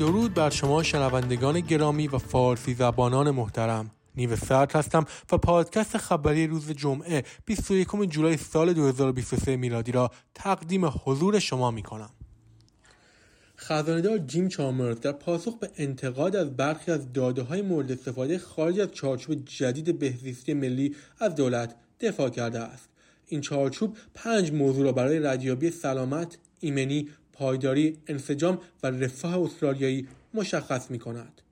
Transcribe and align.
درود 0.00 0.34
بر 0.34 0.50
شما 0.50 0.82
شنوندگان 0.82 1.60
گرامی 1.60 2.08
و 2.08 2.18
فارسی 2.18 2.74
زبانان 2.74 3.30
محترم 3.30 3.90
نیو 4.16 4.36
سرد 4.36 4.72
هستم 4.72 5.04
و 5.32 5.38
پادکست 5.38 5.98
خبری 5.98 6.46
روز 6.46 6.70
جمعه 6.70 7.24
21 7.44 7.88
جولای 8.08 8.36
سال 8.36 8.72
2023 8.72 9.56
میلادی 9.56 9.92
را 9.92 10.10
تقدیم 10.34 10.92
حضور 11.04 11.38
شما 11.38 11.70
می 11.70 11.82
کنم. 11.82 12.10
خزاندار 13.56 14.18
جیم 14.18 14.48
چامرز 14.48 15.00
در 15.00 15.12
پاسخ 15.12 15.58
به 15.58 15.70
انتقاد 15.76 16.36
از 16.36 16.56
برخی 16.56 16.92
از 16.92 17.12
داده 17.12 17.42
های 17.42 17.62
مورد 17.62 17.92
استفاده 17.92 18.38
خارج 18.38 18.80
از 18.80 18.92
چارچوب 18.92 19.44
جدید 19.44 19.98
بهزیستی 19.98 20.54
ملی 20.54 20.96
از 21.18 21.34
دولت 21.34 21.74
دفاع 22.00 22.28
کرده 22.28 22.58
است 22.58 22.88
این 23.26 23.40
چارچوب 23.40 23.96
پنج 24.14 24.52
موضوع 24.52 24.84
را 24.84 24.92
برای 24.92 25.18
ردیابی 25.18 25.70
سلامت 25.70 26.38
ایمنی 26.60 27.08
پایداری 27.40 27.98
انسجام 28.06 28.58
و 28.82 28.86
رفاه 28.86 29.40
استرالیایی 29.40 30.08
مشخص 30.34 30.90
می 30.90 30.98
کند. 30.98 31.42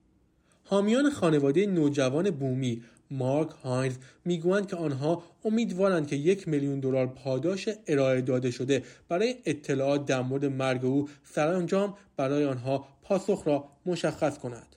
حامیان 0.63 1.09
خانواده 1.09 1.65
نوجوان 1.65 2.31
بومی 2.31 2.83
مارک 3.11 3.49
هاینز 3.49 3.95
می‌گویند 4.25 4.67
که 4.67 4.75
آنها 4.75 5.23
امیدوارند 5.45 6.07
که 6.07 6.15
یک 6.15 6.47
میلیون 6.47 6.79
دلار 6.79 7.07
پاداش 7.07 7.69
ارائه 7.87 8.21
داده 8.21 8.51
شده 8.51 8.83
برای 9.07 9.35
اطلاعات 9.45 10.05
در 10.05 10.21
مورد 10.21 10.45
مرگ 10.45 10.85
او 10.85 11.09
سرانجام 11.23 11.97
برای 12.17 12.45
آنها 12.45 12.87
پاسخ 13.03 13.43
را 13.45 13.69
مشخص 13.85 14.37
کند 14.37 14.75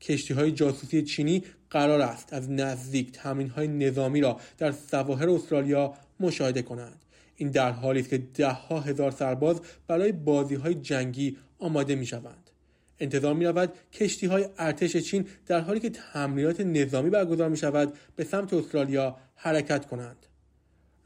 کشتی 0.00 0.34
های 0.34 0.52
جاسوسی 0.52 1.02
چینی 1.02 1.44
قرار 1.70 2.00
است 2.00 2.32
از 2.32 2.50
نزدیک 2.50 3.12
تمرین 3.12 3.48
های 3.48 3.68
نظامی 3.68 4.20
را 4.20 4.40
در 4.58 4.72
سواحل 4.72 5.28
استرالیا 5.28 5.94
مشاهده 6.20 6.62
کنند 6.62 7.04
این 7.40 7.50
در 7.50 7.70
حالی 7.70 8.00
است 8.00 8.08
که 8.08 8.18
دهها 8.18 8.80
هزار 8.80 9.10
سرباز 9.10 9.60
برای 9.86 10.12
بازی 10.12 10.54
های 10.54 10.74
جنگی 10.74 11.36
آماده 11.58 11.94
می 11.94 12.06
شوند. 12.06 12.50
انتظار 12.98 13.34
می 13.34 13.44
رود 13.44 13.72
کشتی 13.92 14.26
های 14.26 14.48
ارتش 14.58 14.96
چین 14.96 15.26
در 15.46 15.60
حالی 15.60 15.80
که 15.80 15.90
تمرینات 15.90 16.60
نظامی 16.60 17.10
برگزار 17.10 17.48
می 17.48 17.56
شود 17.56 17.92
به 18.16 18.24
سمت 18.24 18.54
استرالیا 18.54 19.16
حرکت 19.34 19.86
کنند. 19.86 20.26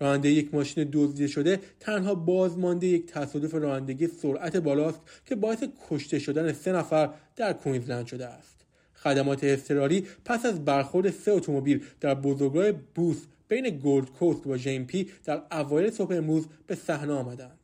راننده 0.00 0.30
یک 0.30 0.54
ماشین 0.54 0.88
دزدیده 0.92 1.26
شده 1.26 1.60
تنها 1.80 2.14
بازمانده 2.14 2.86
یک 2.86 3.06
تصادف 3.06 3.54
رانندگی 3.54 4.06
سرعت 4.06 4.56
بالاست 4.56 5.00
که 5.26 5.34
باعث 5.34 5.64
کشته 5.90 6.18
شدن 6.18 6.52
سه 6.52 6.72
نفر 6.72 7.10
در 7.36 7.52
کوینزلند 7.52 8.06
شده 8.06 8.26
است. 8.26 8.63
خدمات 9.04 9.44
اضطراری 9.44 10.06
پس 10.24 10.46
از 10.46 10.64
برخورد 10.64 11.10
سه 11.10 11.32
اتومبیل 11.32 11.84
در 12.00 12.14
بزرگراه 12.14 12.72
بوس 12.72 13.24
بین 13.48 13.70
گولد 13.70 14.10
کوست 14.10 14.46
و 14.46 14.58
پی 14.58 15.10
در 15.24 15.42
اوایل 15.52 15.90
صبح 15.90 16.14
امروز 16.14 16.46
به 16.66 16.74
صحنه 16.74 17.12
آمدند. 17.12 17.58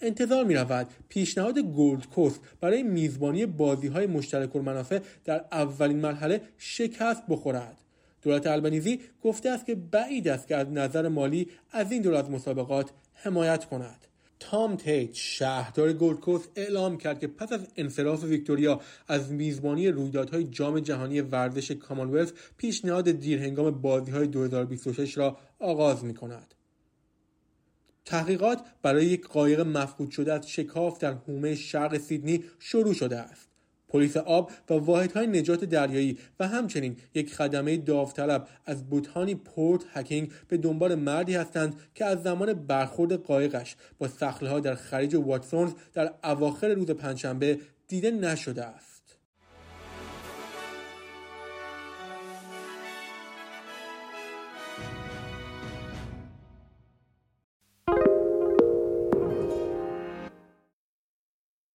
انتظار 0.00 0.44
می 0.44 0.54
رود 0.54 0.86
پیشنهاد 1.08 1.58
گولد 1.58 2.06
کوست 2.08 2.40
برای 2.60 2.82
میزبانی 2.82 3.46
بازی 3.46 3.86
های 3.86 4.06
مشترک 4.06 4.56
المنافع 4.56 5.00
در 5.24 5.44
اولین 5.52 6.00
مرحله 6.00 6.40
شکست 6.58 7.22
بخورد. 7.28 7.76
دولت 8.22 8.46
البنیزی 8.46 9.00
گفته 9.22 9.50
است 9.50 9.66
که 9.66 9.74
بعید 9.74 10.28
است 10.28 10.48
که 10.48 10.56
از 10.56 10.70
نظر 10.70 11.08
مالی 11.08 11.48
از 11.70 11.92
این 11.92 12.02
دور 12.02 12.14
از 12.14 12.30
مسابقات 12.30 12.90
حمایت 13.12 13.64
کند. 13.64 14.06
تام 14.40 14.76
تیت 14.76 15.14
شهردار 15.14 15.92
گلدکوست 15.92 16.50
اعلام 16.56 16.98
کرد 16.98 17.20
که 17.20 17.26
پس 17.26 17.52
از 17.52 17.68
انصراف 17.76 18.24
ویکتوریا 18.24 18.80
از 19.08 19.32
میزبانی 19.32 19.88
رویدادهای 19.88 20.44
جام 20.44 20.80
جهانی 20.80 21.20
ورزش 21.20 21.70
کامانولث 21.70 22.32
پیشنهاد 22.56 23.10
دیرهنگام 23.10 23.70
بازیهای 23.70 24.26
2026 24.26 25.18
را 25.18 25.38
آغاز 25.58 26.04
می 26.04 26.14
کند. 26.14 26.54
تحقیقات 28.04 28.64
برای 28.82 29.06
یک 29.06 29.26
قایق 29.26 29.60
مفقود 29.60 30.10
شده 30.10 30.32
از 30.32 30.50
شکاف 30.50 30.98
در 30.98 31.12
حومه 31.12 31.54
شرق 31.54 31.98
سیدنی 31.98 32.44
شروع 32.58 32.94
شده 32.94 33.18
است. 33.18 33.53
پلیس 33.94 34.16
آب 34.16 34.50
و 34.70 34.74
واحدهای 34.74 35.26
نجات 35.26 35.64
دریایی 35.64 36.18
و 36.40 36.48
همچنین 36.48 36.96
یک 37.14 37.34
خدمه 37.34 37.76
داوطلب 37.76 38.48
از 38.66 38.90
بوتانی 38.90 39.34
پورت 39.34 39.80
هکینگ 39.92 40.32
به 40.48 40.56
دنبال 40.56 40.94
مردی 40.94 41.34
هستند 41.34 41.74
که 41.94 42.04
از 42.04 42.22
زمان 42.22 42.52
برخورد 42.52 43.12
قایقش 43.12 43.76
با 43.98 44.08
ها 44.42 44.60
در 44.60 44.74
خلیج 44.74 45.14
واتسونز 45.14 45.72
در 45.92 46.14
اواخر 46.24 46.68
روز 46.68 46.90
پنجشنبه 46.90 47.58
دیده 47.88 48.10
نشده 48.10 48.64
است. 48.64 48.93